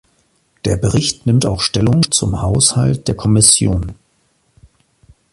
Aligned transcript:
Der 0.65 0.77
Bericht 0.77 1.27
nimmt 1.27 1.45
auch 1.45 1.59
Stellung 1.61 2.09
zum 2.11 2.41
Haushalt 2.41 3.07
der 3.07 3.13
Kommission. 3.15 3.93